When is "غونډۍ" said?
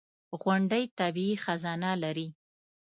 0.41-0.83